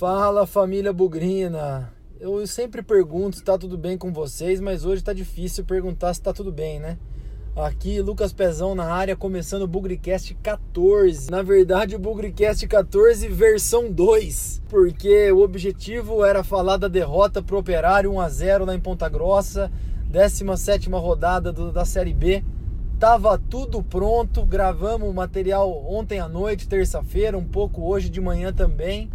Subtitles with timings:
[0.00, 1.92] Fala família Bugrina.
[2.18, 6.22] Eu sempre pergunto se tá tudo bem com vocês, mas hoje tá difícil perguntar se
[6.22, 6.96] tá tudo bem, né?
[7.54, 11.30] Aqui, Lucas Pezão na área, começando o Bugricast 14.
[11.30, 17.58] Na verdade, o Bugricast 14 versão 2, porque o objetivo era falar da derrota pro
[17.58, 19.70] Operário 1 a 0 lá em Ponta Grossa,
[20.10, 22.42] 17ª rodada do, da Série B.
[22.98, 28.50] Tava tudo pronto, gravamos o material ontem à noite, terça-feira, um pouco hoje de manhã
[28.50, 29.10] também.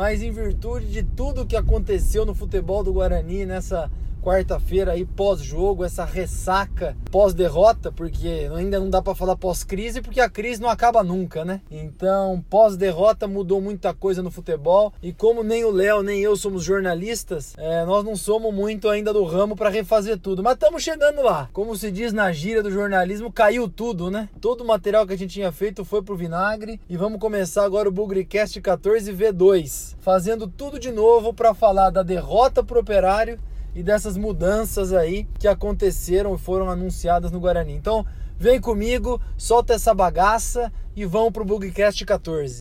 [0.00, 3.90] Mas em virtude de tudo que aconteceu no futebol do Guarani nessa
[4.20, 10.28] quarta-feira aí pós-jogo, essa ressaca pós-derrota, porque ainda não dá para falar pós-crise, porque a
[10.28, 11.60] crise não acaba nunca, né?
[11.70, 16.62] Então, pós-derrota mudou muita coisa no futebol e como nem o Léo nem eu somos
[16.62, 21.22] jornalistas, é, nós não somos muito ainda do ramo para refazer tudo, mas estamos chegando
[21.22, 21.48] lá.
[21.52, 24.28] Como se diz na gíria do jornalismo, caiu tudo, né?
[24.40, 27.88] Todo o material que a gente tinha feito foi pro vinagre e vamos começar agora
[27.88, 33.38] o Bugrecast 14 V2, fazendo tudo de novo para falar da derrota pro Operário
[33.74, 37.74] e dessas mudanças aí que aconteceram e foram anunciadas no Guarani.
[37.74, 38.04] Então,
[38.38, 42.58] vem comigo, solta essa bagaça e vamos pro Bugcast 14.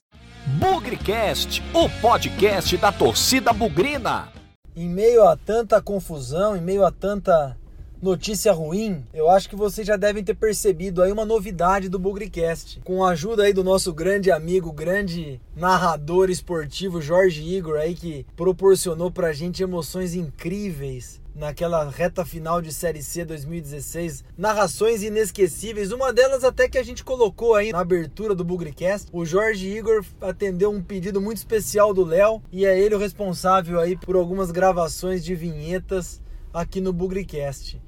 [0.60, 4.30] Bugrecast, o podcast da torcida bugrina.
[4.76, 7.58] Em meio a tanta confusão, em meio a tanta
[8.02, 12.82] notícia ruim, eu acho que vocês já devem ter percebido aí uma novidade do Bugrecast.
[12.84, 18.26] Com a ajuda aí do nosso grande amigo, grande narrador esportivo Jorge Igor aí que
[18.36, 24.26] proporcionou pra gente emoções incríveis naquela reta final de Série C 2016.
[24.38, 29.08] Narrações inesquecíveis, uma delas até que a gente colocou aí na abertura do Bugrecast.
[29.12, 33.80] O Jorge Igor atendeu um pedido muito especial do Léo e é ele o responsável
[33.80, 36.22] aí por algumas gravações de vinhetas
[36.54, 37.82] aqui no Bugrecast.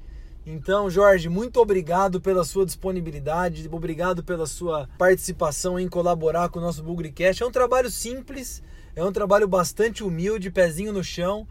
[0.44, 6.62] Então, Jorge, muito obrigado pela sua disponibilidade, obrigado pela sua participação em colaborar com o
[6.62, 7.44] nosso Bugrecast.
[7.44, 8.60] É um trabalho simples,
[8.96, 11.46] é um trabalho bastante humilde, pezinho no chão,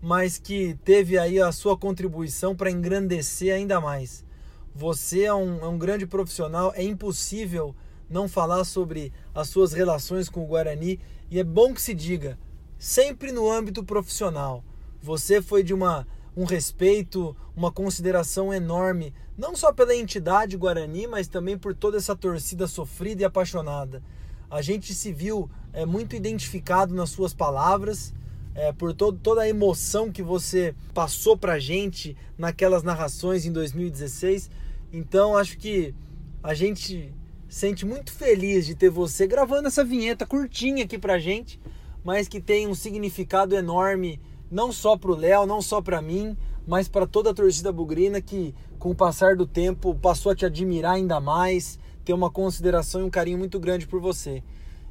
[0.00, 4.24] mas que teve aí a sua contribuição para engrandecer ainda mais.
[4.72, 7.74] Você é um, é um grande profissional, é impossível
[8.08, 12.38] não falar sobre as suas relações com o Guarani e é bom que se diga,
[12.78, 14.62] sempre no âmbito profissional.
[15.02, 16.06] Você foi de uma
[16.36, 22.14] um respeito, uma consideração enorme, não só pela entidade Guarani, mas também por toda essa
[22.14, 24.02] torcida sofrida e apaixonada.
[24.50, 28.12] A gente se viu é, muito identificado nas suas palavras,
[28.54, 34.50] é, por toda a emoção que você passou pra gente naquelas narrações em 2016.
[34.92, 35.94] Então acho que
[36.42, 37.12] a gente
[37.48, 41.60] sente muito feliz de ter você gravando essa vinheta curtinha aqui pra gente,
[42.02, 44.20] mas que tem um significado enorme
[44.50, 46.36] não só para o Léo, não só para mim,
[46.66, 50.44] mas para toda a torcida bugrina que, com o passar do tempo, passou a te
[50.44, 54.42] admirar ainda mais, ter uma consideração e um carinho muito grande por você.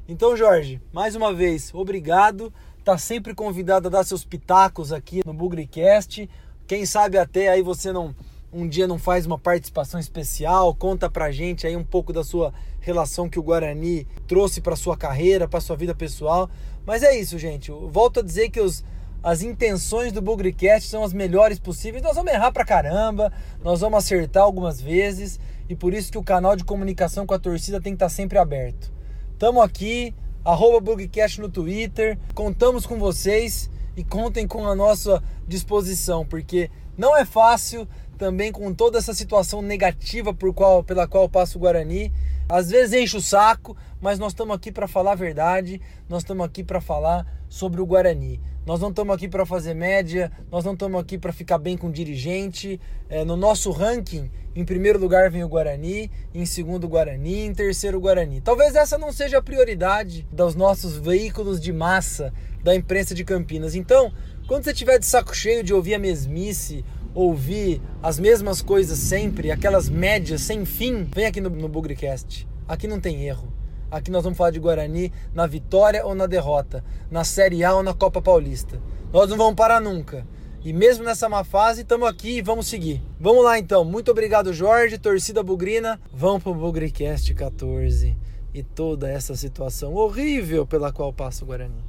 [0.08, 2.52] Então, Jorge, mais uma vez, obrigado.
[2.84, 6.30] Tá sempre convidado a dar seus pitacos aqui no Bugricast.
[6.66, 8.14] Quem sabe até aí você não
[8.52, 12.54] um dia não faz uma participação especial, conta pra gente aí um pouco da sua
[12.80, 16.48] relação que o Guarani trouxe para sua carreira, para sua vida pessoal.
[16.86, 17.70] Mas é isso, gente.
[17.70, 18.84] Volto a dizer que os
[19.22, 22.02] as intenções do Bugrecast são as melhores possíveis.
[22.02, 23.32] Nós vamos errar pra caramba,
[23.62, 27.38] nós vamos acertar algumas vezes e por isso que o canal de comunicação com a
[27.38, 28.92] torcida tem que estar sempre aberto.
[29.38, 30.94] Tamo aqui, arroba
[31.38, 37.88] no Twitter, contamos com vocês e contem com a nossa disposição, porque não é fácil
[38.16, 42.12] também com toda essa situação negativa por qual, pela qual passa o Guarani.
[42.48, 46.44] Às vezes enche o saco, mas nós estamos aqui para falar a verdade, nós estamos
[46.44, 48.40] aqui para falar sobre o Guarani.
[48.66, 51.86] Nós não estamos aqui para fazer média, nós não estamos aqui para ficar bem com
[51.86, 52.80] o dirigente.
[53.08, 57.54] É, no nosso ranking, em primeiro lugar vem o Guarani, em segundo o Guarani, em
[57.54, 58.40] terceiro o Guarani.
[58.40, 62.32] Talvez essa não seja a prioridade dos nossos veículos de massa
[62.64, 63.76] da imprensa de Campinas.
[63.76, 64.12] Então,
[64.48, 66.84] quando você tiver de saco cheio de ouvir a mesmice,
[67.14, 72.48] ouvir as mesmas coisas sempre, aquelas médias sem fim, vem aqui no, no Bugrecast.
[72.66, 73.52] Aqui não tem erro.
[73.90, 77.82] Aqui nós vamos falar de Guarani na vitória ou na derrota, na Série A ou
[77.84, 78.80] na Copa Paulista.
[79.12, 80.26] Nós não vamos parar nunca.
[80.64, 83.00] E mesmo nessa má fase, estamos aqui e vamos seguir.
[83.20, 83.84] Vamos lá então.
[83.84, 86.00] Muito obrigado, Jorge, torcida bugrina.
[86.12, 88.16] Vamos pro Bugricast 14
[88.52, 91.84] e toda essa situação horrível pela qual passa o Guarani.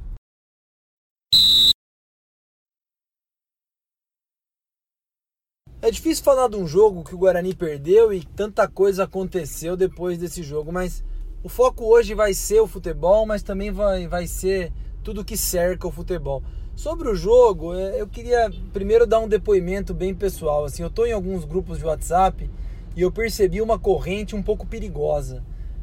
[5.82, 10.18] É difícil falar de um jogo que o Guarani perdeu e tanta coisa aconteceu depois
[10.18, 11.02] desse jogo, mas
[11.42, 14.72] o foco hoje vai ser o futebol, mas também vai, vai ser
[15.04, 16.42] tudo que cerca o futebol.
[16.74, 20.64] Sobre o jogo, é, eu queria primeiro dar um depoimento bem pessoal.
[20.64, 22.50] Assim, eu estou em alguns grupos de WhatsApp
[22.96, 25.42] e eu percebi uma corrente um pouco perigosa.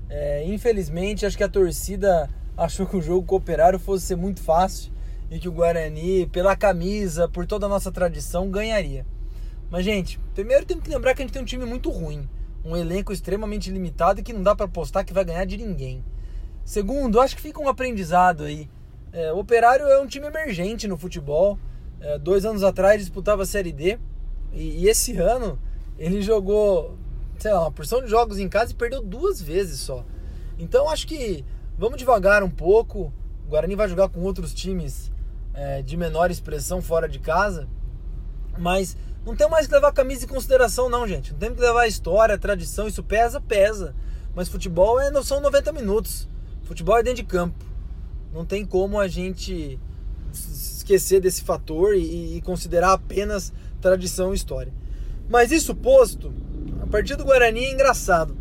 [0.09, 4.91] É, infelizmente, acho que a torcida achou que o jogo cooperário fosse ser muito fácil
[5.31, 9.05] e que o Guarani, pela camisa, por toda a nossa tradição, ganharia.
[9.69, 12.29] Mas, gente, primeiro temos que lembrar que a gente tem um time muito ruim.
[12.65, 16.03] Um elenco extremamente limitado e que não dá para apostar que vai ganhar de ninguém.
[16.65, 18.67] Segundo, acho que fica um aprendizado aí.
[19.13, 21.59] É, o Operário é um time emergente no futebol.
[22.01, 23.99] É, dois anos atrás disputava a Série D.
[24.51, 25.59] E, e, esse ano
[25.97, 26.97] ele jogou,
[27.37, 30.03] sei lá, uma porção de jogos em casa e perdeu duas vezes só.
[30.57, 31.45] Então acho que
[31.77, 33.13] vamos devagar um pouco.
[33.45, 35.11] O Guarani vai jogar com outros times
[35.53, 37.67] é, de menor expressão fora de casa.
[38.57, 41.31] Mas não tem mais que levar camisa em consideração, não, gente.
[41.31, 42.87] Não tem que levar história, tradição.
[42.87, 43.95] Isso pesa, pesa.
[44.35, 46.29] Mas futebol é, são 90 minutos.
[46.63, 47.65] Futebol é dentro de campo.
[48.31, 49.79] Não tem como a gente
[50.31, 53.51] esquecer desse fator e, e considerar apenas
[53.81, 54.71] tradição e história.
[55.27, 56.31] Mas isso posto,
[56.81, 58.37] a partir do Guarani é engraçado.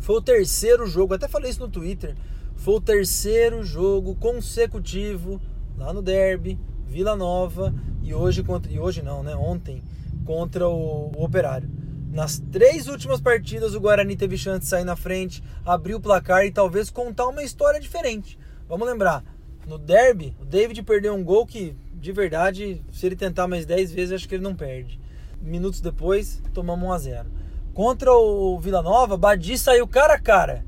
[0.00, 2.14] Foi o terceiro jogo, até falei isso no Twitter.
[2.56, 5.40] Foi o terceiro jogo consecutivo
[5.78, 6.58] lá no Derby,
[6.88, 9.36] Vila Nova e hoje contra e hoje não, né?
[9.36, 9.82] Ontem
[10.24, 11.70] contra o, o Operário.
[12.10, 16.44] Nas três últimas partidas o Guarani teve chance de sair na frente, abrir o placar
[16.46, 18.38] e talvez contar uma história diferente.
[18.66, 19.22] Vamos lembrar,
[19.66, 23.92] no derby, o David perdeu um gol que, de verdade, se ele tentar mais 10
[23.92, 24.98] vezes, acho que ele não perde.
[25.42, 27.28] Minutos depois, tomamos 1 a 0
[27.74, 30.64] Contra o Vila Nova, Badi saiu cara a cara.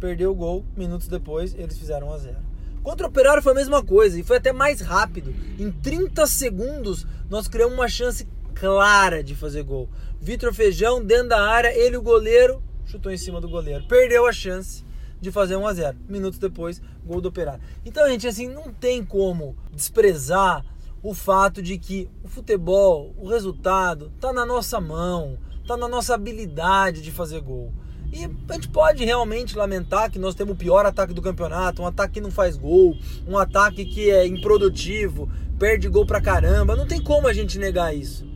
[0.00, 2.45] Perdeu o gol, minutos depois, eles fizeram 1 a 0
[2.86, 5.34] Contra o Operário foi a mesma coisa e foi até mais rápido.
[5.58, 9.88] Em 30 segundos nós criamos uma chance clara de fazer gol.
[10.20, 13.84] Vitor Feijão dentro da área, ele o goleiro chutou em cima do goleiro.
[13.88, 14.84] Perdeu a chance
[15.20, 15.98] de fazer 1 a 0.
[16.08, 17.60] Minutos depois, gol do Operário.
[17.84, 20.64] Então, gente, assim, não tem como desprezar
[21.02, 25.36] o fato de que o futebol, o resultado, tá na nossa mão,
[25.66, 27.74] tá na nossa habilidade de fazer gol.
[28.12, 31.86] E a gente pode realmente lamentar que nós temos o pior ataque do campeonato, um
[31.86, 36.76] ataque que não faz gol, um ataque que é improdutivo, perde gol pra caramba.
[36.76, 38.26] Não tem como a gente negar isso.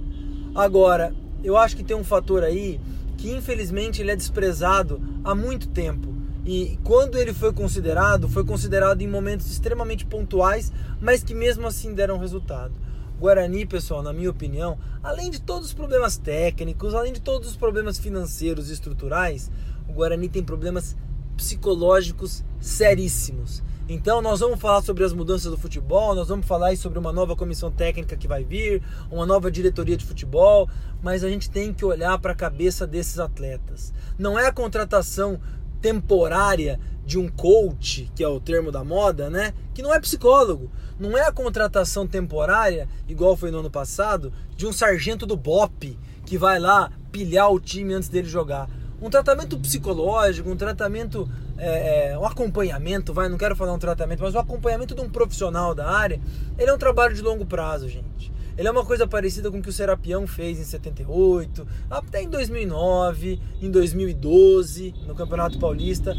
[0.55, 2.81] Agora, eu acho que tem um fator aí
[3.17, 6.15] que infelizmente ele é desprezado há muito tempo.
[6.45, 11.95] E quando ele foi considerado, foi considerado em momentos extremamente pontuais, mas que mesmo assim
[11.95, 12.73] deram resultado.
[13.21, 17.55] Guarani, pessoal, na minha opinião, além de todos os problemas técnicos, além de todos os
[17.55, 19.51] problemas financeiros e estruturais,
[19.87, 20.97] o Guarani tem problemas
[21.37, 23.63] psicológicos seríssimos.
[23.87, 27.37] Então nós vamos falar sobre as mudanças do futebol, nós vamos falar sobre uma nova
[27.37, 30.67] comissão técnica que vai vir, uma nova diretoria de futebol,
[31.03, 33.93] mas a gente tem que olhar para a cabeça desses atletas.
[34.19, 35.39] Não é a contratação
[35.83, 39.53] temporária de um coach, que é o termo da moda, né?
[39.75, 40.71] Que não é psicólogo.
[40.97, 45.99] Não é a contratação temporária, igual foi no ano passado, de um sargento do BOP
[46.25, 48.71] que vai lá pilhar o time antes dele jogar.
[49.03, 51.29] Um tratamento psicológico, um tratamento,
[51.59, 55.01] é, é, um acompanhamento, vai, não quero falar um tratamento, mas o um acompanhamento de
[55.01, 56.21] um profissional da área,
[56.57, 58.33] ele é um trabalho de longo prazo, gente.
[58.57, 62.29] Ele é uma coisa parecida com o que o Serapião fez em 78, até em
[62.29, 66.17] 2009, em 2012, no Campeonato Paulista.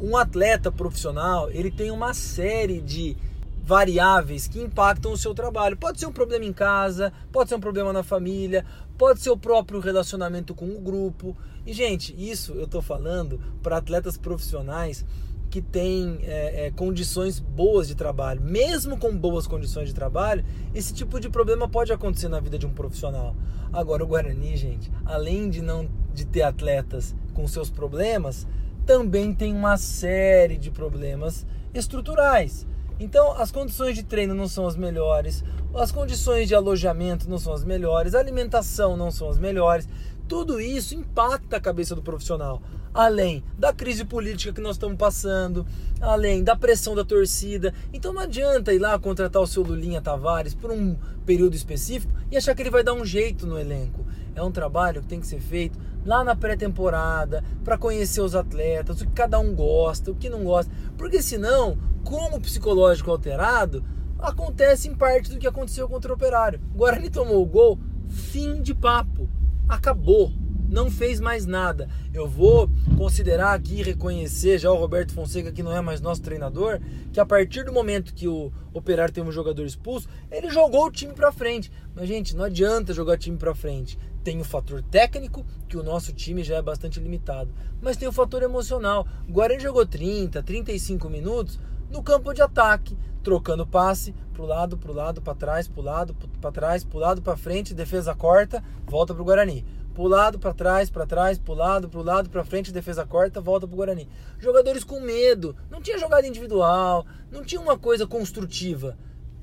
[0.00, 3.16] Um atleta profissional, ele tem uma série de
[3.62, 5.76] variáveis que impactam o seu trabalho.
[5.76, 8.64] Pode ser um problema em casa, pode ser um problema na família,
[8.98, 11.36] pode ser o próprio relacionamento com o grupo.
[11.66, 15.04] E, gente, isso eu estou falando para atletas profissionais
[15.50, 18.40] que têm é, é, condições boas de trabalho.
[18.40, 22.66] Mesmo com boas condições de trabalho, esse tipo de problema pode acontecer na vida de
[22.66, 23.36] um profissional.
[23.72, 28.46] Agora, o Guarani, gente, além de não de ter atletas com seus problemas,
[28.90, 32.66] também tem uma série de problemas estruturais.
[32.98, 37.52] Então, as condições de treino não são as melhores, as condições de alojamento não são
[37.52, 39.88] as melhores, a alimentação não são as melhores.
[40.26, 42.60] Tudo isso impacta a cabeça do profissional.
[42.92, 45.64] Além da crise política que nós estamos passando,
[46.00, 47.72] além da pressão da torcida.
[47.92, 52.36] Então não adianta ir lá contratar o seu Lulinha Tavares por um período específico e
[52.36, 54.04] achar que ele vai dar um jeito no elenco.
[54.34, 59.00] É um trabalho que tem que ser feito lá na pré-temporada, para conhecer os atletas,
[59.00, 60.72] o que cada um gosta, o que não gosta.
[60.96, 63.84] Porque senão, como o psicológico alterado,
[64.18, 66.60] acontece em parte do que aconteceu contra o Operário.
[66.74, 67.78] O Guarani tomou o gol,
[68.08, 69.28] fim de papo.
[69.68, 70.32] Acabou.
[70.68, 71.88] Não fez mais nada.
[72.14, 76.78] Eu vou considerar aqui reconhecer já o Roberto Fonseca, que não é mais nosso treinador,
[77.12, 80.90] que a partir do momento que o Operário tem um jogador expulso, ele jogou o
[80.90, 81.72] time para frente.
[81.92, 83.98] Mas gente, não adianta jogar time para frente.
[84.22, 88.12] Tem o fator técnico, que o nosso time já é bastante limitado, mas tem o
[88.12, 89.06] fator emocional.
[89.28, 91.58] O Guarani jogou 30, 35 minutos
[91.90, 96.52] no campo de ataque, trocando passe pro lado, pro lado, para trás, pro lado, para
[96.52, 99.64] trás, pro lado, para frente, defesa corta, volta pro Guarani.
[99.92, 103.66] pro lado, para trás, para trás, pro lado, pro lado, para frente, defesa corta, volta
[103.66, 104.08] pro Guarani.
[104.38, 108.96] Jogadores com medo, não tinha jogada individual, não tinha uma coisa construtiva.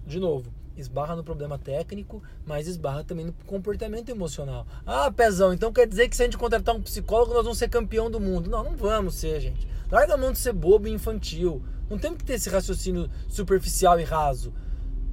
[0.05, 4.65] De novo, esbarra no problema técnico, mas esbarra também no comportamento emocional.
[4.85, 7.69] Ah, Pezão, então quer dizer que se a gente contratar um psicólogo, nós vamos ser
[7.69, 8.49] campeão do mundo.
[8.49, 9.67] Não, não vamos ser, gente.
[9.91, 11.63] Larga a mão de ser bobo e infantil.
[11.89, 14.53] Não temos que ter esse raciocínio superficial e raso.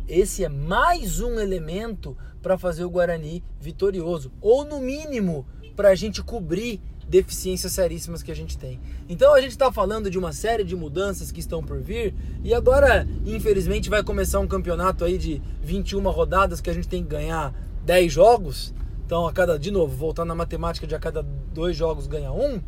[0.08, 4.30] Esse é mais um elemento para fazer o Guarani vitorioso.
[4.40, 8.80] Ou, no mínimo, para a gente cobrir deficiências seríssimas que a gente tem.
[9.08, 12.54] Então a gente está falando de uma série de mudanças que estão por vir e
[12.54, 17.08] agora, infelizmente, vai começar um campeonato aí de 21 rodadas que a gente tem que
[17.08, 18.74] ganhar 10 jogos.
[19.06, 22.60] Então, a cada, de novo, voltando na matemática de a cada dois jogos ganha um.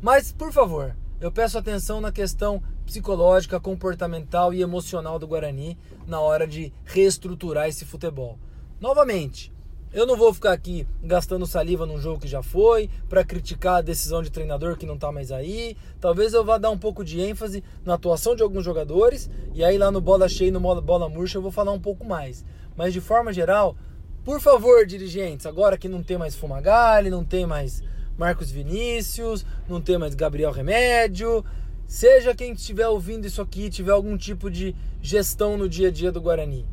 [0.00, 6.20] Mas, por favor, eu peço atenção na questão psicológica, comportamental e emocional do Guarani na
[6.20, 8.38] hora de reestruturar esse futebol.
[8.80, 9.52] Novamente,
[9.92, 13.82] eu não vou ficar aqui gastando saliva num jogo que já foi, para criticar a
[13.82, 15.76] decisão de treinador que não está mais aí.
[15.98, 19.78] Talvez eu vá dar um pouco de ênfase na atuação de alguns jogadores, e aí
[19.78, 22.44] lá no bola cheia e no bola murcha eu vou falar um pouco mais.
[22.76, 23.76] Mas de forma geral,
[24.24, 27.82] por favor, dirigentes, agora que não tem mais Fumagalli, não tem mais
[28.16, 31.42] Marcos Vinícius, não tem mais Gabriel Remédio,
[31.86, 36.12] seja quem estiver ouvindo isso aqui, tiver algum tipo de gestão no dia a dia
[36.12, 36.66] do Guarani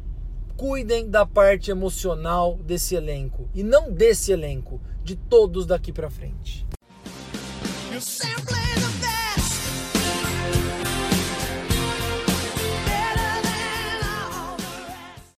[0.57, 6.65] cuidem da parte emocional desse elenco e não desse elenco, de todos daqui para frente.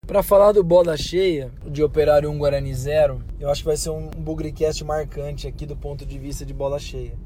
[0.05, 3.89] Para falar do bola cheia, de Operário 1 Guarani 0, eu acho que vai ser
[3.89, 7.17] um bugrecast marcante aqui do ponto de vista de bola cheia.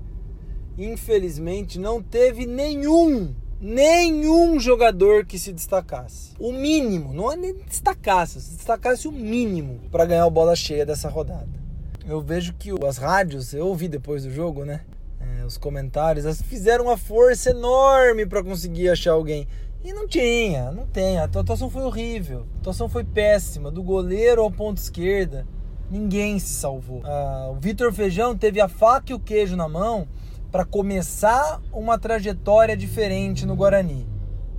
[0.77, 6.31] Infelizmente não teve nenhum nenhum jogador que se destacasse.
[6.39, 10.85] O mínimo, não é nem destacasse, se destacasse o mínimo para ganhar o bola cheia
[10.85, 11.61] dessa rodada.
[12.07, 14.81] Eu vejo que as rádios, eu ouvi depois do jogo, né?
[15.19, 19.47] É, os comentários, elas fizeram uma força enorme para conseguir achar alguém.
[19.83, 21.19] E não tinha, não tem.
[21.19, 22.47] A atuação foi horrível.
[22.55, 23.69] A atuação foi péssima.
[23.69, 25.45] Do goleiro ao ponto esquerda,
[25.89, 27.01] ninguém se salvou.
[27.03, 30.07] Ah, o Vitor Feijão teve a faca e o queijo na mão
[30.51, 34.07] para começar uma trajetória diferente no Guarani.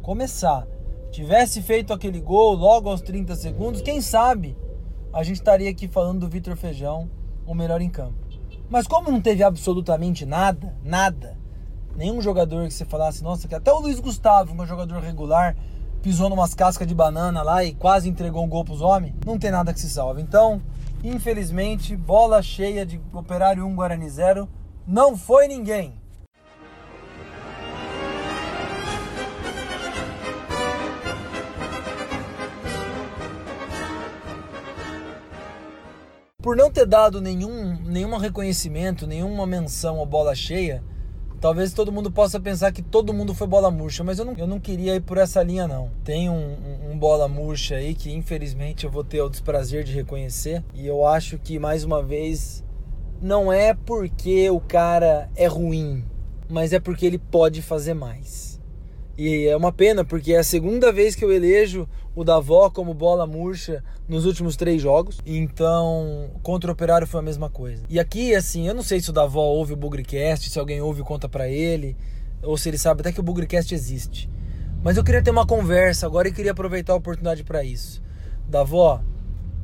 [0.00, 0.66] Começar.
[1.10, 4.56] Tivesse feito aquele gol logo aos 30 segundos, quem sabe
[5.12, 7.10] a gente estaria aqui falando do Vitor Feijão,
[7.46, 8.16] o melhor em campo.
[8.70, 11.36] Mas como não teve absolutamente nada, nada,
[11.94, 15.54] nenhum jogador que você falasse, nossa, que até o Luiz Gustavo, um jogador regular,
[16.00, 19.50] pisou numas cascas de banana lá e quase entregou um gol pros homens, não tem
[19.50, 20.22] nada que se salve.
[20.22, 20.62] Então,
[21.04, 24.48] infelizmente, bola cheia de Operário 1 Guarani 0
[24.86, 26.00] não foi ninguém.
[36.42, 40.82] Por não ter dado nenhum, nenhum reconhecimento, nenhuma menção à bola cheia,
[41.40, 44.46] talvez todo mundo possa pensar que todo mundo foi bola murcha, mas eu não, eu
[44.48, 45.92] não queria ir por essa linha não.
[46.02, 49.92] Tem um, um, um, bola murcha aí que infelizmente eu vou ter o desprazer de
[49.92, 52.64] reconhecer e eu acho que mais uma vez
[53.22, 56.04] não é porque o cara é ruim,
[56.50, 58.60] mas é porque ele pode fazer mais.
[59.16, 62.92] E é uma pena, porque é a segunda vez que eu elejo o Davó como
[62.92, 65.20] bola murcha nos últimos três jogos.
[65.24, 67.84] Então, contra o Operário foi a mesma coisa.
[67.88, 71.02] E aqui, assim, eu não sei se o Davó ouve o Bugrecast, se alguém ouve,
[71.02, 71.96] conta para ele,
[72.42, 74.28] ou se ele sabe até que o Bugrecast existe.
[74.82, 78.02] Mas eu queria ter uma conversa agora e queria aproveitar a oportunidade para isso.
[78.48, 79.00] Davó,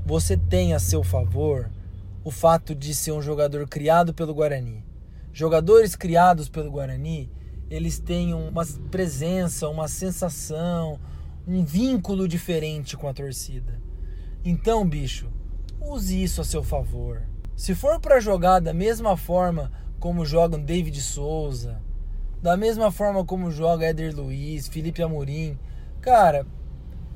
[0.07, 1.69] você tem a seu favor
[2.29, 4.85] o fato de ser um jogador criado pelo Guarani.
[5.33, 7.33] Jogadores criados pelo Guarani,
[7.71, 11.01] eles têm uma presença, uma sensação,
[11.47, 13.81] um vínculo diferente com a torcida.
[14.45, 15.33] Então, bicho,
[15.81, 17.23] use isso a seu favor.
[17.57, 21.81] Se for para jogar da mesma forma como jogam David Souza,
[22.43, 25.59] da mesma forma como joga Éder Luiz, Felipe Amorim,
[26.03, 26.47] cara,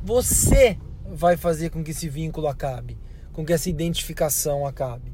[0.03, 2.97] você vai fazer com que esse vínculo acabe
[3.33, 5.13] com que essa identificação acabe.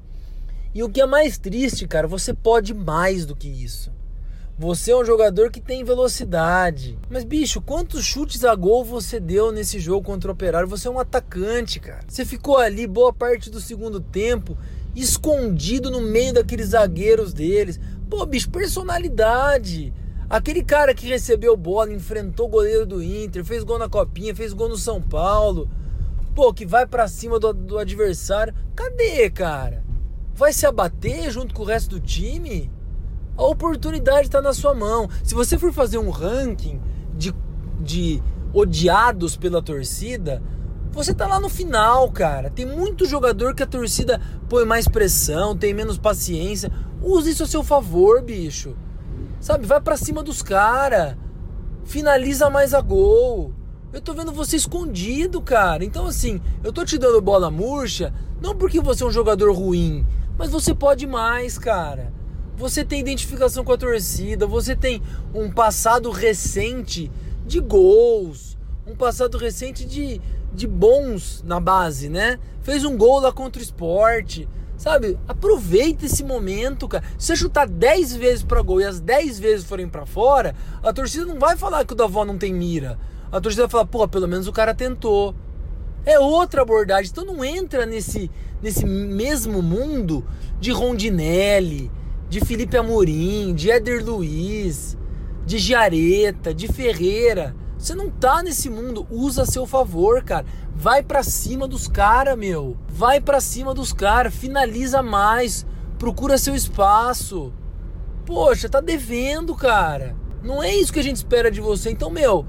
[0.75, 3.91] E o que é mais triste, cara, você pode mais do que isso.
[4.59, 6.99] Você é um jogador que tem velocidade.
[7.09, 10.69] Mas, bicho, quantos chutes a gol você deu nesse jogo contra o Operário?
[10.69, 12.05] Você é um atacante, cara.
[12.09, 14.59] Você ficou ali boa parte do segundo tempo,
[14.97, 17.79] escondido no meio daqueles zagueiros deles.
[18.11, 19.95] Pô, bicho, personalidade.
[20.29, 24.53] Aquele cara que recebeu bola, enfrentou o goleiro do Inter, fez gol na Copinha, fez
[24.53, 25.71] gol no São Paulo
[26.35, 28.55] pô, que vai para cima do, do adversário.
[28.75, 29.85] Cadê, cara?
[30.35, 32.71] Vai se abater junto com o resto do time?
[33.37, 35.09] A oportunidade está na sua mão.
[35.23, 36.81] Se você for fazer um ranking
[37.15, 37.35] de,
[37.81, 40.43] de odiados pela torcida,
[40.93, 42.51] Você tá lá no final, cara.
[42.51, 46.73] Tem muito jogador que a torcida põe mais pressão, tem menos paciência.
[47.01, 48.77] Use isso a seu favor, bicho.
[49.39, 51.17] Sabe, vai para cima dos caras.
[51.85, 53.55] Finaliza mais a gol.
[53.91, 55.83] Eu tô vendo você escondido, cara.
[55.83, 60.07] Então, assim, eu tô te dando bola murcha, não porque você é um jogador ruim,
[60.37, 62.13] mas você pode mais, cara.
[62.55, 65.01] Você tem identificação com a torcida, você tem
[65.35, 67.11] um passado recente
[67.47, 70.21] de gols, um passado recente de,
[70.53, 72.39] de bons na base, né?
[72.61, 74.47] Fez um gol lá contra o esporte.
[74.77, 75.19] Sabe?
[75.27, 77.03] Aproveita esse momento, cara.
[77.19, 80.55] Se você chutar 10 vezes para gol e as 10 vezes forem para fora,
[80.85, 82.97] a torcida não vai falar que o Davó não tem mira.
[83.31, 85.35] A torcida vai falar, pô, pelo menos o cara tentou.
[86.05, 87.11] É outra abordagem.
[87.11, 88.31] Então não entra nesse,
[88.63, 90.25] nesse mesmo mundo
[90.59, 91.91] de Rondinelli,
[92.29, 94.97] de Felipe Amorim, de Éder Luiz,
[95.45, 97.55] de Giareta, de Ferreira.
[97.79, 100.47] Você não tá nesse mundo, usa a seu favor, cara.
[100.75, 102.77] Vai para cima dos caras, meu.
[102.89, 105.67] Vai para cima dos caras, finaliza mais,
[105.99, 107.53] procura seu espaço.
[108.27, 110.17] Poxa, tá devendo, cara.
[110.43, 111.91] Não é isso que a gente espera de você.
[111.91, 112.47] Então, meu,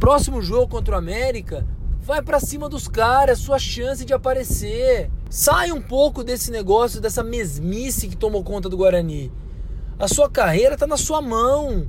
[0.00, 1.66] próximo jogo contra o América,
[2.00, 5.10] vai para cima dos caras, sua chance de aparecer.
[5.28, 9.30] Sai um pouco desse negócio, dessa mesmice que tomou conta do Guarani.
[9.98, 11.86] A sua carreira tá na sua mão.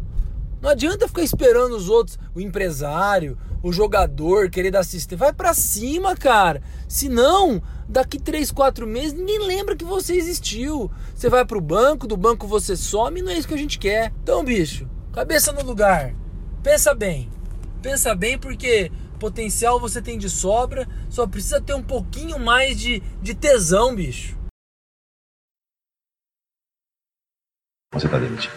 [0.61, 5.17] Não adianta ficar esperando os outros, o empresário, o jogador querer dar assistência.
[5.17, 6.61] Vai para cima, cara.
[6.89, 10.91] Senão, daqui 3, 4 meses, ninguém lembra que você existiu.
[11.15, 14.11] Você vai pro banco, do banco você some, não é isso que a gente quer.
[14.21, 16.13] Então, bicho, cabeça no lugar.
[16.61, 17.29] Pensa bem.
[17.81, 22.99] Pensa bem porque potencial você tem de sobra, só precisa ter um pouquinho mais de,
[23.21, 24.37] de tesão, bicho.
[27.93, 28.53] Você tá demitido.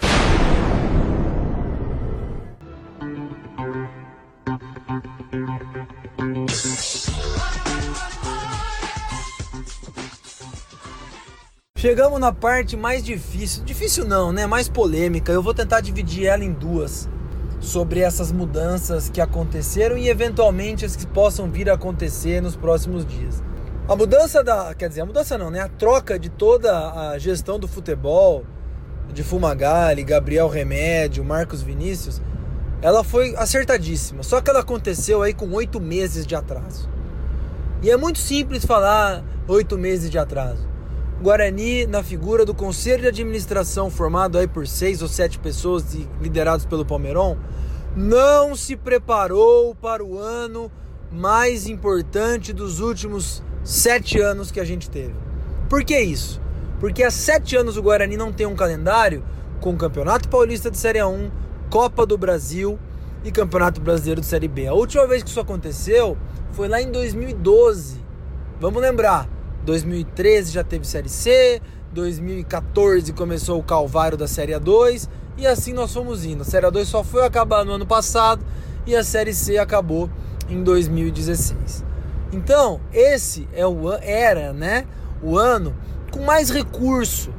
[11.76, 14.46] Chegamos na parte mais difícil, difícil não, né?
[14.46, 15.30] Mais polêmica.
[15.30, 17.10] Eu vou tentar dividir ela em duas,
[17.64, 23.06] sobre essas mudanças que aconteceram e eventualmente as que possam vir a acontecer nos próximos
[23.06, 23.42] dias.
[23.88, 25.60] A mudança da, quer dizer, a mudança não, né?
[25.60, 28.44] A troca de toda a gestão do futebol,
[29.12, 32.20] de Fumagalli, Gabriel Remédio, Marcos Vinícius,
[32.82, 34.22] ela foi acertadíssima.
[34.22, 36.88] Só que ela aconteceu aí com oito meses de atraso.
[37.82, 40.73] E é muito simples falar oito meses de atraso.
[41.22, 45.84] Guarani, na figura do conselho de administração formado aí por seis ou sete pessoas
[46.20, 47.36] liderados pelo Palmeiron,
[47.96, 50.70] não se preparou para o ano
[51.10, 55.14] mais importante dos últimos sete anos que a gente teve.
[55.68, 56.40] Por que isso?
[56.80, 59.24] Porque há sete anos o Guarani não tem um calendário
[59.60, 61.30] com Campeonato Paulista de Série A1,
[61.70, 62.78] Copa do Brasil
[63.24, 64.66] e Campeonato Brasileiro de Série B.
[64.66, 66.18] A última vez que isso aconteceu
[66.52, 68.04] foi lá em 2012.
[68.60, 69.28] Vamos lembrar,
[69.64, 71.60] 2013 já teve Série C,
[71.92, 76.42] 2014 começou o calvário da Série A2 e assim nós fomos indo.
[76.42, 78.44] A Série A2 só foi acabar no ano passado
[78.86, 80.10] e a Série C acabou
[80.48, 81.84] em 2016.
[82.32, 84.86] Então, esse é o era, né,
[85.22, 85.74] o ano
[86.10, 87.32] com mais recurso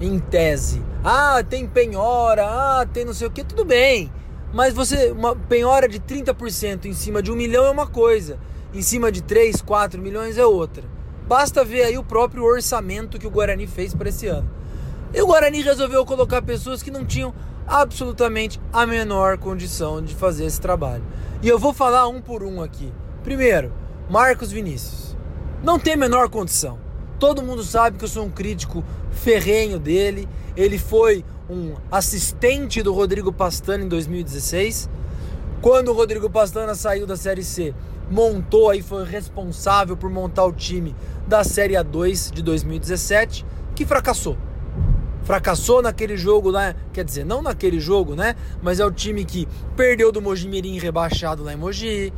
[0.00, 0.82] em tese.
[1.04, 4.10] Ah, tem penhora, ah, tem não sei o que, tudo bem.
[4.52, 8.38] Mas você, uma penhora de 30% em cima de um milhão é uma coisa,
[8.72, 10.84] em cima de 3, 4 milhões é outra.
[11.26, 14.48] Basta ver aí o próprio orçamento que o Guarani fez para esse ano.
[15.14, 17.34] E o Guarani resolveu colocar pessoas que não tinham
[17.66, 21.04] absolutamente a menor condição de fazer esse trabalho.
[21.42, 22.92] E eu vou falar um por um aqui.
[23.22, 23.72] Primeiro,
[24.10, 25.16] Marcos Vinícius.
[25.62, 26.78] Não tem a menor condição.
[27.18, 30.28] Todo mundo sabe que eu sou um crítico ferrenho dele.
[30.56, 34.88] Ele foi um assistente do Rodrigo Pastana em 2016.
[35.60, 37.72] Quando o Rodrigo Pastana saiu da Série C,
[38.12, 40.94] montou aí, foi responsável por montar o time
[41.26, 44.36] da Série A2 de 2017, que fracassou.
[45.22, 48.36] Fracassou naquele jogo lá, quer dizer, não naquele jogo, né?
[48.60, 52.12] Mas é o time que perdeu do Mojimirim rebaixado lá em Mogi,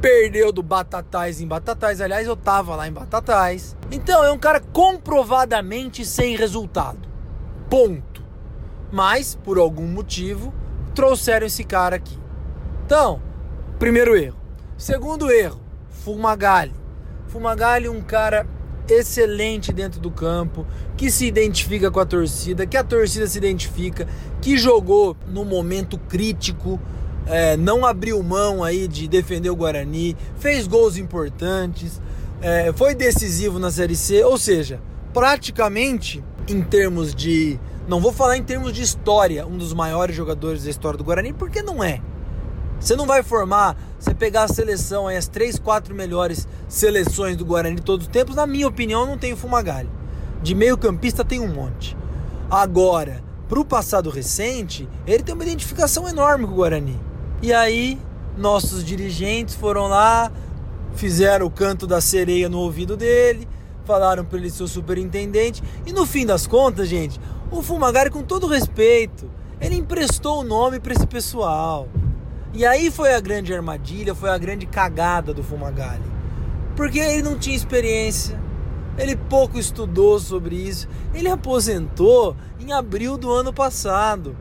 [0.00, 2.00] perdeu do Batatais em Batatais.
[2.00, 3.76] Aliás, eu tava lá em Batatais.
[3.90, 7.08] Então, é um cara comprovadamente sem resultado.
[7.68, 8.22] Ponto.
[8.92, 10.54] Mas, por algum motivo,
[10.94, 12.16] trouxeram esse cara aqui.
[12.84, 13.20] Então,
[13.78, 14.41] primeiro erro.
[14.82, 15.60] Segundo erro,
[16.04, 16.74] Fumagalli.
[17.28, 18.44] Fumagalli, um cara
[18.88, 20.66] excelente dentro do campo,
[20.96, 24.08] que se identifica com a torcida, que a torcida se identifica,
[24.40, 26.80] que jogou no momento crítico,
[27.26, 32.02] é, não abriu mão aí de defender o Guarani, fez gols importantes,
[32.40, 34.80] é, foi decisivo na Série C, ou seja,
[35.14, 37.56] praticamente em termos de.
[37.86, 41.32] Não vou falar em termos de história, um dos maiores jogadores da história do Guarani,
[41.32, 42.00] porque não é.
[42.82, 47.44] Você não vai formar, você pegar a seleção, aí, as três, quatro melhores seleções do
[47.44, 49.88] Guarani de todos os tempos, na minha opinião, não tem o Fumagalli.
[50.42, 51.96] De meio campista tem um monte.
[52.50, 57.00] Agora, para o passado recente, ele tem uma identificação enorme com o Guarani.
[57.40, 57.96] E aí,
[58.36, 60.32] nossos dirigentes foram lá,
[60.96, 63.46] fizeram o canto da sereia no ouvido dele,
[63.84, 65.62] falaram para ele ser o superintendente.
[65.86, 70.80] E no fim das contas, gente, o Fumagari, com todo respeito, ele emprestou o nome
[70.80, 71.86] para esse pessoal.
[72.54, 76.04] E aí foi a grande armadilha, foi a grande cagada do Fumagalli.
[76.76, 78.38] Porque ele não tinha experiência,
[78.98, 80.88] ele pouco estudou sobre isso.
[81.14, 84.36] Ele aposentou em abril do ano passado.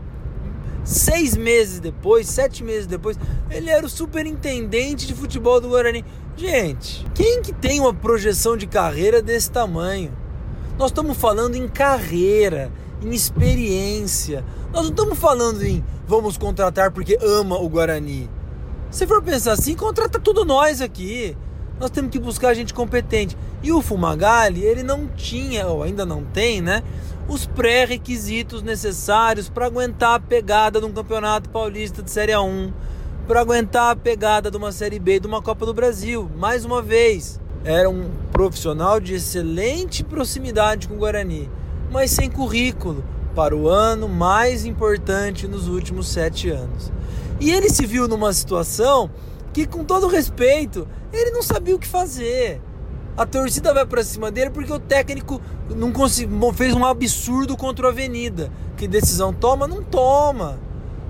[0.83, 3.17] Seis meses depois, sete meses depois,
[3.49, 6.03] ele era o superintendente de futebol do Guarani.
[6.35, 10.11] Gente, quem que tem uma projeção de carreira desse tamanho?
[10.77, 12.71] Nós estamos falando em carreira,
[13.01, 14.45] em experiência.
[14.71, 18.29] Nós não estamos falando em vamos contratar porque ama o Guarani.
[18.89, 21.35] Se for pensar assim, contrata tudo nós aqui.
[21.79, 23.37] Nós temos que buscar gente competente.
[23.63, 26.83] E o Fumagalli, ele não tinha, ou ainda não tem, né?
[27.27, 32.71] Os pré-requisitos necessários para aguentar a pegada de um campeonato paulista de Série A1,
[33.27, 36.29] para aguentar a pegada de uma Série B de uma Copa do Brasil.
[36.37, 41.49] Mais uma vez, era um profissional de excelente proximidade com o Guarani
[41.91, 43.03] mas sem currículo
[43.35, 46.91] para o ano mais importante nos últimos sete anos.
[47.39, 49.09] E ele se viu numa situação
[49.53, 52.61] que, com todo respeito, ele não sabia o que fazer.
[53.17, 55.41] A torcida vai para cima dele porque o técnico
[55.75, 58.49] não conseguiu, fez um absurdo contra o Avenida.
[58.77, 59.67] Que decisão toma?
[59.67, 60.59] Não toma.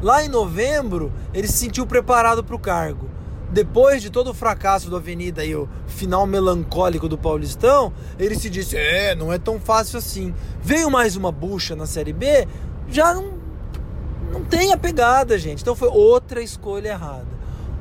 [0.02, 3.11] Lá em novembro, ele se sentiu preparado para o cargo
[3.52, 8.50] depois de todo o fracasso do Avenida e o final melancólico do Paulistão, ele se
[8.50, 10.34] disse: é, não é tão fácil assim.
[10.62, 12.48] Veio mais uma bucha na Série B,
[12.88, 13.34] já não,
[14.32, 15.62] não tem a pegada, gente.
[15.62, 17.28] Então foi outra escolha errada.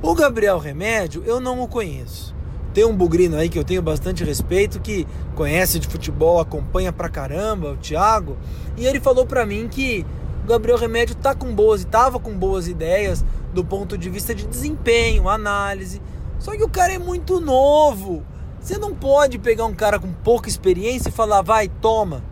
[0.02, 2.34] O Gabriel Remédio, eu não o conheço.
[2.72, 7.08] Tem um bugrino aí que eu tenho bastante respeito, que conhece de futebol, acompanha pra
[7.08, 8.36] caramba, o Thiago,
[8.76, 10.06] e ele falou pra mim que
[10.44, 14.46] o Gabriel Remédio tá com boas, tava com boas ideias do ponto de vista de
[14.46, 16.00] desempenho, análise.
[16.38, 18.24] Só que o cara é muito novo.
[18.60, 22.22] Você não pode pegar um cara com pouca experiência e falar, vai, toma.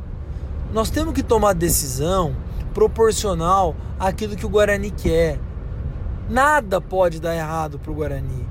[0.73, 2.37] Nós temos que tomar decisão
[2.75, 5.41] proporcional àquilo que o Guarani quer.
[6.29, 8.47] Nada pode dar errado para o Guarani.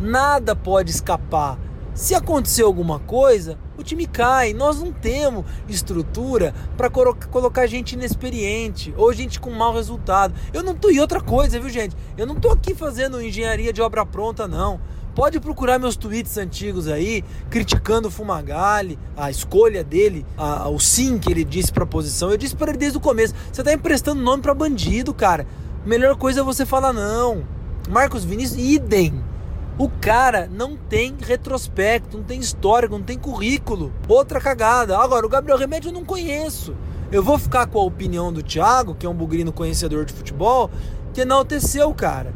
[0.00, 1.58] Nada pode escapar.
[1.94, 4.54] Se acontecer alguma coisa, o time cai.
[4.54, 10.34] Nós não temos estrutura para colocar gente inexperiente ou gente com mau resultado.
[10.52, 11.94] Eu não tô e outra coisa, viu, gente?
[12.16, 14.80] Eu não tô aqui fazendo engenharia de obra pronta, não.
[15.14, 21.18] Pode procurar meus tweets antigos aí, criticando o Fumagalli, a escolha dele, a, o sim
[21.18, 22.30] que ele disse para a posição.
[22.30, 25.46] Eu disse para ele desde o começo: você tá emprestando nome para bandido, cara.
[25.84, 27.44] Melhor coisa é você falar não.
[27.90, 29.31] Marcos Vinícius, idem.
[29.78, 33.92] O cara não tem retrospecto, não tem história, não tem currículo.
[34.06, 34.98] Outra cagada.
[34.98, 36.76] Agora, o Gabriel Remédio eu não conheço.
[37.10, 40.70] Eu vou ficar com a opinião do Thiago, que é um bugrino conhecedor de futebol,
[41.14, 42.34] que enalteceu o cara.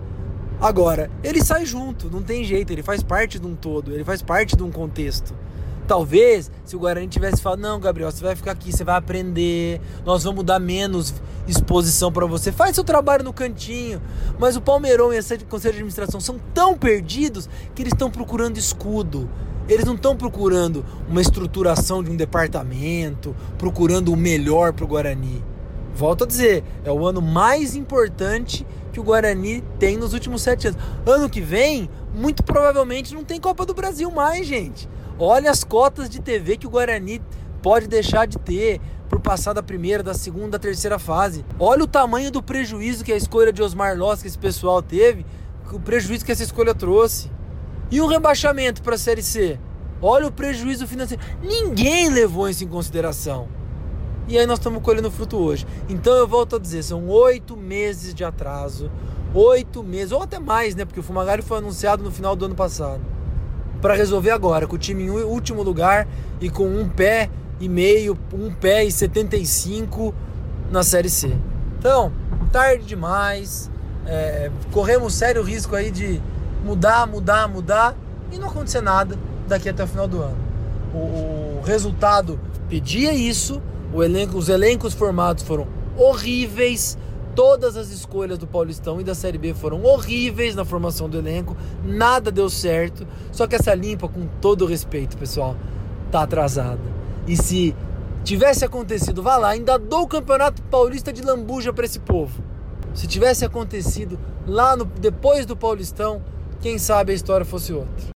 [0.61, 4.23] Agora, ele sai junto, não tem jeito, ele faz parte de um todo, ele faz
[4.23, 5.35] parte de um contexto.
[5.87, 9.81] Talvez, se o Guarani tivesse falado, não, Gabriel, você vai ficar aqui, você vai aprender,
[10.05, 11.15] nós vamos dar menos
[11.47, 14.03] exposição para você, faz seu trabalho no cantinho.
[14.39, 18.59] Mas o Palmeirão e a Conselho de Administração são tão perdidos que eles estão procurando
[18.59, 19.31] escudo.
[19.69, 25.43] Eles não estão procurando uma estruturação de um departamento, procurando o melhor para o Guarani.
[25.95, 30.69] Volto a dizer, é o ano mais importante que o Guarani tem nos últimos sete
[30.69, 30.81] anos.
[31.07, 34.89] Ano que vem, muito provavelmente não tem Copa do Brasil mais, gente.
[35.19, 37.23] Olha as cotas de TV que o Guarani
[37.63, 41.43] pode deixar de ter por passar da primeira, da segunda, da terceira fase.
[41.59, 45.25] Olha o tamanho do prejuízo que a escolha de Osmar Loss, que esse pessoal teve,
[45.73, 47.31] o prejuízo que essa escolha trouxe.
[47.91, 49.59] E o rebaixamento para a Série C?
[50.03, 51.23] Olha o prejuízo financeiro.
[51.43, 53.49] Ninguém levou isso em consideração.
[54.29, 55.67] E aí nós estamos colhendo fruto hoje.
[55.89, 58.91] Então eu volto a dizer, são oito meses de atraso.
[59.33, 60.85] Oito meses, ou até mais, né?
[60.85, 63.16] Porque o Fumagari foi anunciado no final do ano passado
[63.87, 66.09] para resolver agora, com o time em último lugar
[66.41, 70.13] e com um pé e meio, um pé e 75
[70.73, 71.33] na Série C.
[71.79, 72.11] Então,
[72.51, 73.71] tarde demais,
[74.05, 76.21] é, corremos sério risco aí de
[76.65, 77.95] mudar, mudar, mudar
[78.33, 80.37] e não acontecer nada daqui até o final do ano.
[80.93, 83.63] O, o resultado pedia isso,
[84.03, 86.99] elenco, os elencos formados foram horríveis,
[87.37, 91.55] Todas as escolhas do Paulistão e da Série B foram horríveis na formação do elenco,
[91.85, 93.07] nada deu certo.
[93.31, 95.55] Só que essa limpa, com todo respeito, pessoal,
[96.11, 96.81] tá atrasada.
[97.27, 97.77] E se
[98.25, 102.43] tivesse acontecido, vá lá, ainda dou o Campeonato Paulista de lambuja para esse povo.
[102.95, 106.23] Se tivesse acontecido lá no, depois do Paulistão,
[106.63, 108.07] quem sabe a história fosse outra.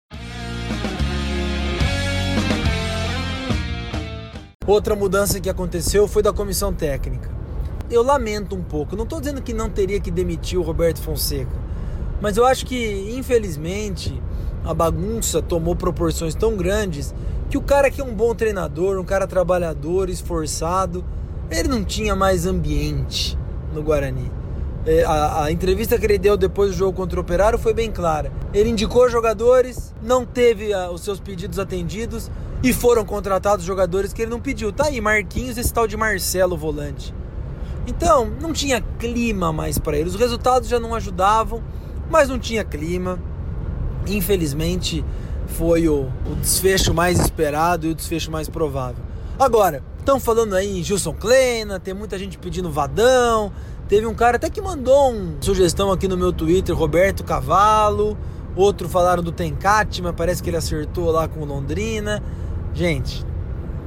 [4.66, 7.39] Outra mudança que aconteceu foi da comissão técnica.
[7.90, 11.50] Eu lamento um pouco, não estou dizendo que não teria que demitir o Roberto Fonseca,
[12.20, 14.22] mas eu acho que, infelizmente,
[14.64, 17.14] a bagunça tomou proporções tão grandes
[17.48, 21.04] que o cara que é um bom treinador, um cara trabalhador, esforçado,
[21.50, 23.36] ele não tinha mais ambiente
[23.74, 24.30] no Guarani.
[24.86, 27.90] É, a, a, entrevista que ele deu depois do jogo contra o Operário foi bem
[27.90, 28.32] clara.
[28.54, 32.30] Ele indicou jogadores, não teve a, os seus pedidos atendidos
[32.62, 34.72] e foram contratados jogadores que ele não pediu.
[34.72, 37.12] Tá aí, Marquinhos esse tal de Marcelo volante.
[37.90, 40.08] Então, não tinha clima mais para ele.
[40.08, 41.60] Os resultados já não ajudavam,
[42.08, 43.18] mas não tinha clima.
[44.06, 45.04] Infelizmente,
[45.48, 49.02] foi o, o desfecho mais esperado e o desfecho mais provável.
[49.36, 53.50] Agora, estão falando aí em Gilson Kleina, tem muita gente pedindo Vadão.
[53.88, 58.16] Teve um cara até que mandou uma sugestão aqui no meu Twitter, Roberto Cavalo.
[58.54, 62.22] Outro falaram do Tencate, mas parece que ele acertou lá com Londrina.
[62.72, 63.26] Gente,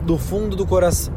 [0.05, 1.13] do fundo do coração,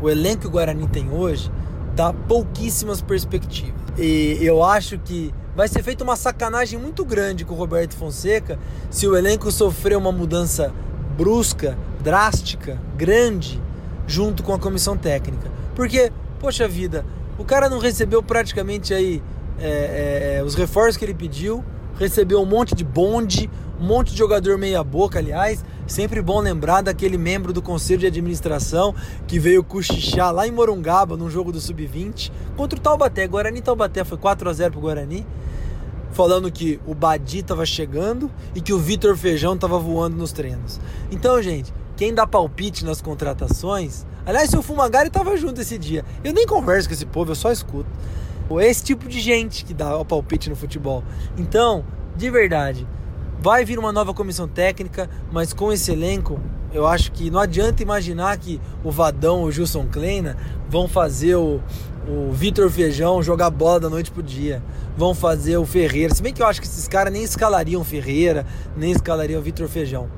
[0.00, 1.48] o elenco que o Guarani tem hoje
[1.94, 3.74] dá pouquíssimas perspectivas.
[3.98, 8.58] E eu acho que vai ser feita uma sacanagem muito grande com o Roberto Fonseca
[8.90, 10.72] se o elenco sofrer uma mudança
[11.16, 13.60] brusca, drástica, grande,
[14.06, 15.50] junto com a comissão técnica.
[15.74, 17.04] Porque, poxa vida,
[17.38, 19.22] o cara não recebeu praticamente aí
[19.58, 21.62] é, é, é os reforços que ele pediu,
[21.98, 23.50] recebeu um monte de bonde,
[23.80, 28.06] um monte de jogador meia boca, aliás, Sempre bom lembrar daquele membro do conselho de
[28.06, 28.94] administração
[29.26, 33.26] que veio cochichar lá em Morungaba, num jogo do Sub-20, contra o Taubaté.
[33.26, 35.26] Guarani Taubaté foi 4 a 0 pro Guarani.
[36.12, 40.78] Falando que o Badi estava chegando e que o Vitor Feijão estava voando nos treinos.
[41.10, 44.04] Então, gente, quem dá palpite nas contratações.
[44.26, 46.04] Aliás, o Fumagari estava junto esse dia.
[46.22, 47.88] Eu nem converso com esse povo, eu só escuto.
[48.60, 51.02] Esse tipo de gente que dá o palpite no futebol.
[51.38, 52.86] Então, de verdade,
[53.42, 56.38] Vai vir uma nova comissão técnica, mas com esse elenco,
[56.72, 60.36] eu acho que não adianta imaginar que o Vadão, o Gilson Kleina
[60.68, 61.60] vão fazer o,
[62.06, 64.62] o Vitor Feijão jogar bola da noite pro dia.
[64.96, 66.14] Vão fazer o Ferreira.
[66.14, 70.08] Se bem que eu acho que esses caras nem escalariam Ferreira, nem escalariam Vitor Feijão.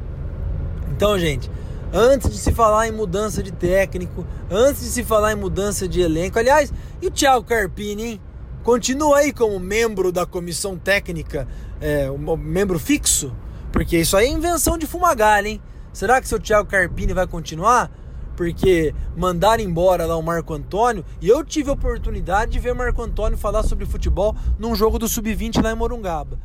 [0.91, 1.51] Então, gente,
[1.95, 6.03] antes de se falar em mudança de técnico, antes de se falar em mudança de
[6.03, 8.21] elenco, aliás, e o Thiago Carpini, hein?
[8.65, 11.47] Continua aí como membro da comissão técnica,
[11.81, 13.33] é, um membro fixo?
[13.73, 15.61] Porque isso aí é invenção de fumagalha, hein?
[15.93, 17.91] Será que seu Thiago Carpini vai continuar?
[18.37, 23.01] Porque mandaram embora lá o Marco Antônio e eu tive a oportunidade de ver Marco
[23.03, 26.39] Antônio falar sobre futebol num jogo do Sub-20 lá em Morungaba.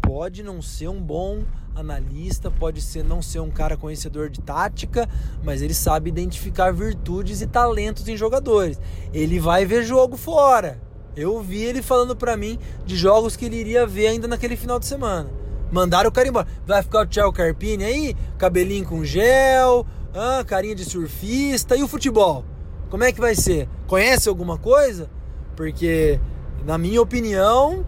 [0.00, 1.42] Pode não ser um bom
[1.74, 5.08] analista, pode ser não ser um cara conhecedor de tática,
[5.42, 8.80] mas ele sabe identificar virtudes e talentos em jogadores.
[9.12, 10.80] Ele vai ver jogo fora.
[11.16, 14.78] Eu vi ele falando para mim de jogos que ele iria ver ainda naquele final
[14.78, 15.30] de semana.
[15.70, 16.46] Mandaram o cara embora.
[16.66, 21.76] Vai ficar o Tchau Carpini aí, cabelinho com gel, ah, carinha de surfista.
[21.76, 22.44] E o futebol?
[22.90, 23.68] Como é que vai ser?
[23.86, 25.08] Conhece alguma coisa?
[25.56, 26.20] Porque,
[26.64, 27.86] na minha opinião,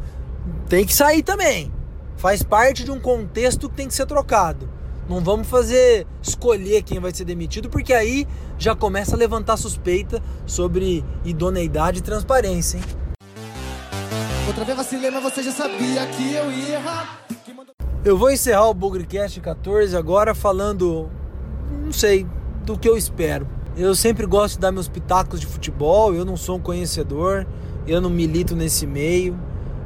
[0.69, 1.73] tem que sair também.
[2.17, 4.69] Faz parte de um contexto que tem que ser trocado.
[5.09, 8.27] Não vamos fazer escolher quem vai ser demitido, porque aí
[8.59, 12.85] já começa a levantar suspeita sobre idoneidade e transparência, hein?
[14.47, 17.27] Outra vez vacilei, mas você já sabia que eu ia errar.
[18.05, 21.11] Eu vou encerrar o Bugrecast 14 agora falando,
[21.85, 22.25] não sei,
[22.65, 23.49] do que eu espero.
[23.77, 27.45] Eu sempre gosto de dar meus pitacos de futebol, eu não sou um conhecedor,
[27.89, 29.37] eu não milito nesse meio.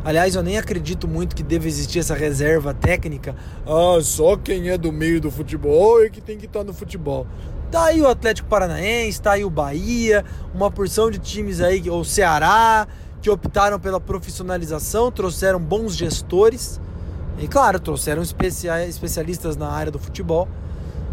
[0.04, 3.34] Aliás, eu nem acredito muito que deva existir essa reserva técnica.
[3.66, 7.26] Ah, só quem é do meio do futebol é que tem que estar no futebol.
[7.70, 12.04] Tá aí o Atlético Paranaense, tá aí o Bahia, uma porção de times aí, ou
[12.04, 12.86] Ceará,
[13.20, 16.80] que optaram pela profissionalização, trouxeram bons gestores
[17.38, 20.48] e, claro, trouxeram especialistas na área do futebol.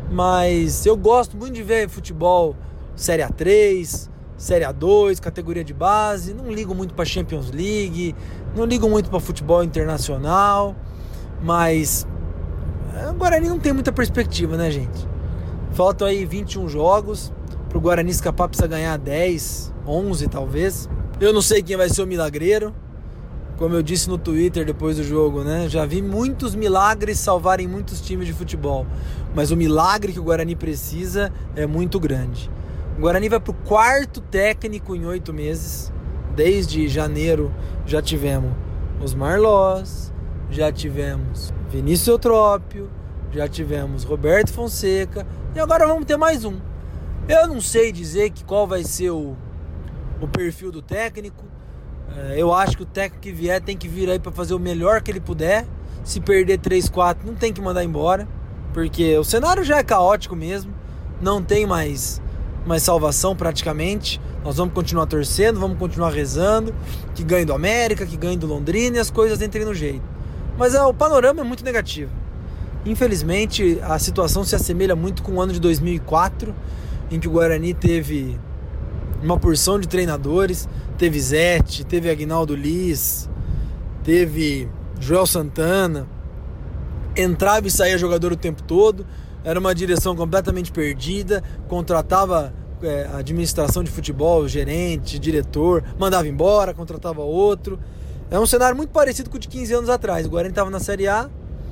[0.09, 2.55] Mas eu gosto muito de ver futebol
[2.95, 6.33] Série A3, Série A2, categoria de base.
[6.33, 8.15] Não ligo muito para Champions League,
[8.55, 10.75] não ligo muito para futebol internacional.
[11.41, 12.07] Mas
[13.09, 15.07] o Guarani não tem muita perspectiva, né, gente?
[15.73, 17.33] Faltam aí 21 jogos.
[17.67, 20.89] Para o Guarani escapar, precisa ganhar 10, 11 talvez.
[21.19, 22.75] Eu não sei quem vai ser o milagreiro.
[23.57, 25.67] Como eu disse no Twitter depois do jogo, né?
[25.67, 28.85] Já vi muitos milagres salvarem muitos times de futebol.
[29.33, 32.51] Mas o milagre que o Guarani precisa é muito grande.
[32.95, 35.91] O Guarani vai para o quarto técnico em oito meses.
[36.35, 37.51] Desde janeiro
[37.83, 38.51] já tivemos
[39.01, 40.13] os Marlós,
[40.51, 42.91] já tivemos Vinícius Eutrópio,
[43.31, 45.25] já tivemos Roberto Fonseca
[45.55, 46.57] e agora vamos ter mais um.
[47.27, 49.35] Eu não sei dizer que qual vai ser o
[50.21, 51.43] o perfil do técnico.
[52.15, 54.59] É, eu acho que o técnico que vier tem que vir aí para fazer o
[54.59, 55.65] melhor que ele puder.
[56.03, 58.27] Se perder 3, 4, não tem que mandar embora,
[58.73, 60.73] porque o cenário já é caótico mesmo,
[61.21, 62.21] não tem mais
[62.65, 64.21] mais salvação praticamente.
[64.43, 66.75] Nós vamos continuar torcendo, vamos continuar rezando,
[67.15, 70.03] que ganhe do América, que ganhe do Londrina e as coisas entrem no jeito.
[70.57, 72.11] Mas é, o panorama é muito negativo.
[72.85, 76.53] Infelizmente, a situação se assemelha muito com o ano de 2004,
[77.11, 78.39] em que o Guarani teve
[79.21, 83.29] uma porção de treinadores, teve Zete, teve Agnaldo Liz,
[84.03, 86.07] teve Joel Santana,
[87.15, 89.05] entrava e saía jogador o tempo todo,
[89.43, 97.21] era uma direção completamente perdida, contratava é, administração de futebol, gerente, diretor, mandava embora, contratava
[97.21, 97.79] outro.
[98.29, 100.25] É um cenário muito parecido com o de 15 anos atrás.
[100.25, 101.29] O Guarani estava na Série A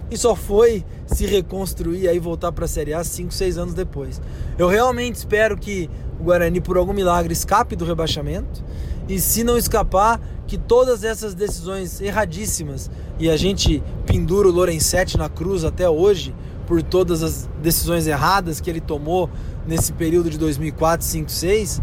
[0.09, 4.21] e só foi se reconstruir e voltar para a Série A 5, 6 anos depois.
[4.57, 5.89] Eu realmente espero que
[6.19, 8.63] o Guarani, por algum milagre, escape do rebaixamento
[9.07, 12.89] e, se não escapar, que todas essas decisões erradíssimas
[13.19, 16.35] e a gente pendura o Lorenzetti na cruz até hoje
[16.67, 19.29] por todas as decisões erradas que ele tomou
[19.67, 21.81] nesse período de 2004, 5, 6.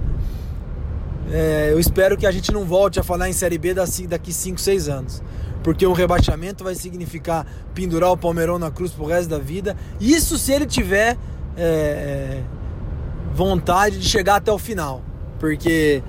[1.30, 4.60] É, eu espero que a gente não volte a falar em Série B daqui 5,
[4.60, 5.22] 6 anos.
[5.62, 9.76] Porque um rebaixamento vai significar pendurar o Palmeirão na cruz pro resto da vida.
[10.00, 11.16] Isso se ele tiver
[11.56, 12.42] é,
[13.34, 15.02] vontade de chegar até o final.
[15.38, 16.02] Porque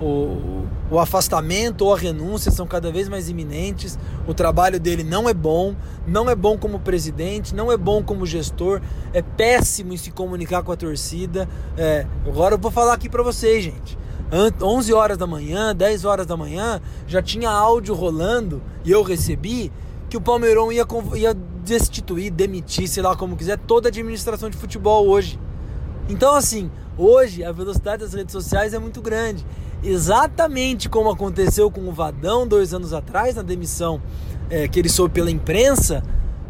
[0.00, 3.98] o, o afastamento ou a renúncia são cada vez mais iminentes.
[4.26, 5.74] O trabalho dele não é bom,
[6.06, 8.80] não é bom como presidente, não é bom como gestor,
[9.12, 11.48] é péssimo em se comunicar com a torcida.
[11.76, 13.98] É, agora eu vou falar aqui para vocês, gente.
[14.30, 19.72] 11 horas da manhã, 10 horas da manhã, já tinha áudio rolando e eu recebi
[20.10, 24.56] que o Palmeirão ia, ia destituir, demitir, sei lá como quiser, toda a administração de
[24.56, 25.38] futebol hoje.
[26.08, 29.44] Então, assim, hoje a velocidade das redes sociais é muito grande
[29.82, 34.00] exatamente como aconteceu com o Vadão dois anos atrás, na demissão
[34.50, 36.02] é, que ele soube pela imprensa,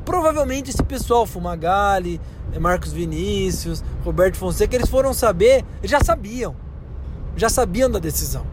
[0.04, 2.20] provavelmente esse pessoal, Fumagalli,
[2.52, 6.56] é, Marcos Vinícius, Roberto Fonseca, eles foram saber, já sabiam,
[7.38, 8.44] já sabiam da decisão.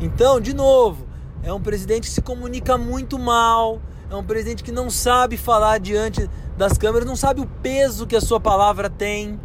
[0.00, 1.06] Então, de novo,
[1.42, 5.78] é um presidente que se comunica muito mal, é um presidente que não sabe falar
[5.78, 9.40] diante das câmeras, não sabe o peso que a sua palavra tem.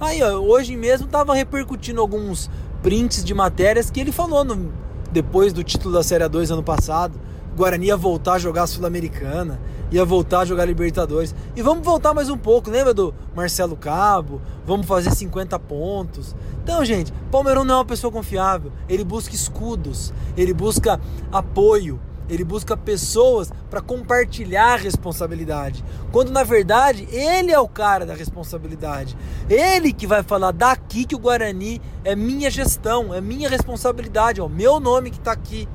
[0.00, 2.50] Aí, ó, hoje mesmo estava repercutindo alguns
[2.82, 4.72] prints de matérias que ele falou no,
[5.12, 7.20] depois do título da Série 2 ano passado.
[7.54, 9.60] Guarani ia voltar a jogar Sul-Americana,
[9.92, 11.34] ia voltar a jogar Libertadores.
[11.54, 14.40] E vamos voltar mais um pouco, lembra do Marcelo Cabo?
[14.66, 16.34] Vamos fazer 50 pontos.
[16.64, 18.72] Então, gente, Palmeirão não é uma pessoa confiável.
[18.88, 20.98] Ele busca escudos, ele busca
[21.30, 25.84] apoio, ele busca pessoas para compartilhar a responsabilidade.
[26.10, 29.16] Quando na verdade ele é o cara da responsabilidade.
[29.50, 34.42] Ele que vai falar daqui que o Guarani é minha gestão, é minha responsabilidade, é
[34.42, 35.68] o meu nome que está aqui.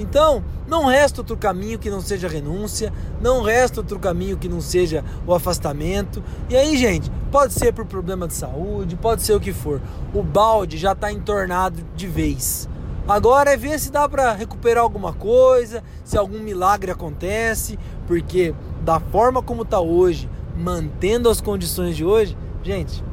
[0.00, 4.60] Então, não resta outro caminho que não seja renúncia, não resta outro caminho que não
[4.60, 6.22] seja o afastamento.
[6.48, 9.80] E aí, gente, pode ser por problema de saúde, pode ser o que for.
[10.14, 12.68] O balde já está entornado de vez.
[13.06, 19.00] Agora é ver se dá para recuperar alguma coisa, se algum milagre acontece, porque da
[19.00, 23.04] forma como está hoje, mantendo as condições de hoje, gente,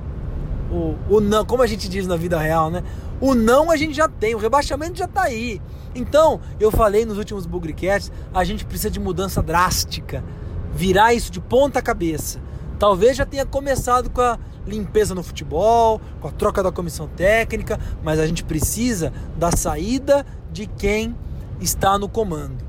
[0.71, 2.83] o, o não, como a gente diz na vida real, né?
[3.19, 5.61] O não a gente já tem, o rebaixamento já está aí.
[5.95, 10.23] Então, eu falei nos últimos Bugricasts, a gente precisa de mudança drástica,
[10.71, 12.39] virar isso de ponta cabeça.
[12.77, 17.79] Talvez já tenha começado com a limpeza no futebol, com a troca da comissão técnica,
[18.03, 21.15] mas a gente precisa da saída de quem
[21.59, 22.63] está no comando.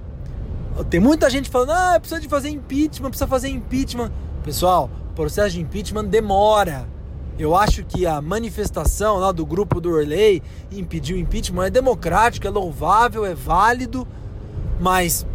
[0.89, 4.11] Tem muita gente falando, ah, precisa de fazer impeachment, precisa fazer impeachment.
[4.45, 6.87] Pessoal, processo de impeachment demora.
[7.39, 12.47] Eu acho que a manifestação lá do grupo do Orley impedir o impeachment é democrático,
[12.47, 14.07] é louvável, é válido,
[14.81, 15.27] mas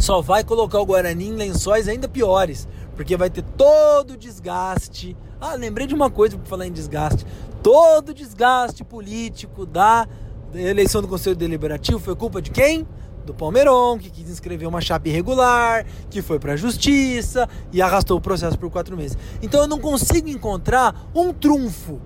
[0.00, 5.16] só vai colocar o Guarani em lençóis ainda piores, porque vai ter todo o desgaste
[5.46, 7.26] ah, lembrei de uma coisa para falar em desgaste.
[7.62, 10.08] Todo o desgaste político da
[10.54, 12.86] eleição do Conselho Deliberativo foi culpa de quem?
[13.24, 18.18] Do Palmeirão, que quis inscrever uma chapa irregular, que foi para a justiça e arrastou
[18.18, 19.16] o processo por quatro meses.
[19.40, 22.00] Então eu não consigo encontrar um trunfo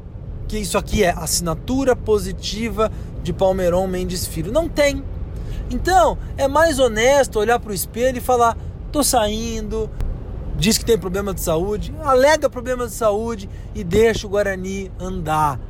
[0.48, 2.90] que isso aqui é assinatura positiva
[3.22, 4.50] de Palmeirão Mendes Filho.
[4.50, 5.04] Não tem.
[5.70, 8.56] Então é mais honesto olhar para o espelho e falar:
[8.90, 9.90] tô saindo,
[10.56, 15.60] diz que tem problema de saúde, alega problema de saúde e deixa o Guarani andar.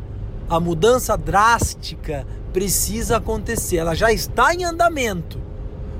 [0.49, 2.27] A mudança drástica
[2.59, 3.77] precisa acontecer.
[3.77, 5.41] Ela já está em andamento,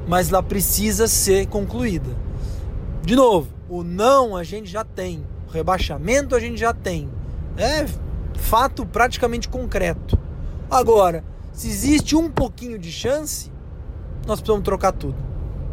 [0.09, 2.11] mas ela precisa ser concluída.
[3.05, 7.09] De novo, o não a gente já tem, o rebaixamento a gente já tem.
[7.57, 7.87] É
[8.35, 10.19] fato praticamente concreto.
[10.69, 13.53] Agora, se existe um pouquinho de chance,
[14.27, 15.17] nós precisamos trocar tudo.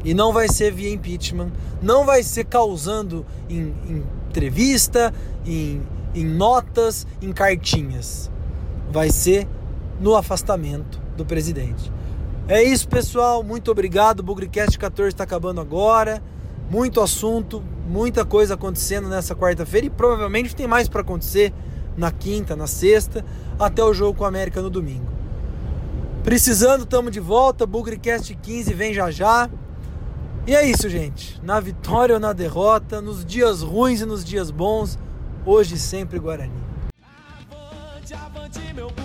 [0.03, 5.11] E não vai ser via impeachment, não vai ser causando em, em entrevista,
[5.47, 5.81] em,
[6.13, 8.29] em notas, em cartinhas.
[8.91, 9.47] Vai ser
[9.99, 11.91] no afastamento do presidente.
[12.47, 13.43] É isso, pessoal.
[13.43, 14.19] Muito obrigado.
[14.19, 16.21] O Bugrecast 14 está acabando agora.
[16.69, 21.53] Muito assunto, muita coisa acontecendo nessa quarta-feira e provavelmente tem mais para acontecer
[21.95, 23.23] na quinta, na sexta,
[23.57, 25.05] até o jogo com a América no domingo.
[26.23, 27.65] Precisando, estamos de volta.
[27.65, 29.49] Bugrecast 15 vem já já.
[30.47, 31.39] E é isso, gente.
[31.43, 34.99] Na vitória ou na derrota, nos dias ruins e nos dias bons,
[35.45, 36.51] hoje sempre Guarani.
[37.51, 39.04] Avante, avante, meu